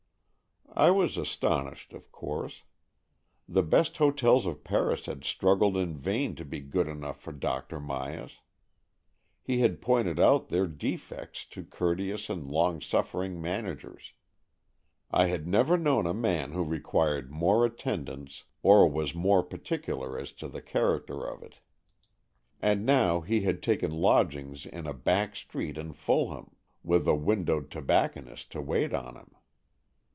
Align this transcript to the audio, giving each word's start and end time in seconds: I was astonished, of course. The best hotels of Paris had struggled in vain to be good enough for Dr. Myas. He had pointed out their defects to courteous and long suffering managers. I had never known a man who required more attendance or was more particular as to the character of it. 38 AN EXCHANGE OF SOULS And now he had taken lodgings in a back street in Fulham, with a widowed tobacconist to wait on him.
I 0.73 0.89
was 0.89 1.17
astonished, 1.17 1.91
of 1.91 2.13
course. 2.13 2.63
The 3.45 3.61
best 3.61 3.97
hotels 3.97 4.45
of 4.45 4.63
Paris 4.63 5.05
had 5.05 5.25
struggled 5.25 5.75
in 5.75 5.97
vain 5.97 6.33
to 6.35 6.45
be 6.45 6.61
good 6.61 6.87
enough 6.87 7.19
for 7.19 7.33
Dr. 7.33 7.77
Myas. 7.81 8.37
He 9.41 9.59
had 9.59 9.81
pointed 9.81 10.17
out 10.17 10.47
their 10.47 10.67
defects 10.67 11.43
to 11.47 11.65
courteous 11.65 12.29
and 12.29 12.47
long 12.49 12.79
suffering 12.79 13.41
managers. 13.41 14.13
I 15.11 15.25
had 15.27 15.45
never 15.45 15.77
known 15.77 16.07
a 16.07 16.13
man 16.13 16.53
who 16.53 16.63
required 16.63 17.31
more 17.31 17.65
attendance 17.65 18.45
or 18.63 18.89
was 18.89 19.13
more 19.13 19.43
particular 19.43 20.17
as 20.17 20.31
to 20.35 20.47
the 20.47 20.61
character 20.61 21.25
of 21.27 21.43
it. 21.43 21.59
38 21.59 21.59
AN 21.59 21.59
EXCHANGE 21.59 21.59
OF 21.59 22.07
SOULS 22.07 22.71
And 22.79 22.85
now 22.85 23.21
he 23.21 23.41
had 23.41 23.61
taken 23.61 23.91
lodgings 23.91 24.65
in 24.65 24.87
a 24.87 24.93
back 24.93 25.35
street 25.35 25.77
in 25.77 25.91
Fulham, 25.91 26.55
with 26.81 27.05
a 27.09 27.15
widowed 27.15 27.69
tobacconist 27.69 28.53
to 28.53 28.61
wait 28.61 28.93
on 28.93 29.15
him. 29.17 29.35